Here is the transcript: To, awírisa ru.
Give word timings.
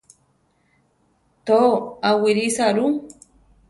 To, 1.45 1.57
awírisa 2.09 2.65
ru. 2.75 2.85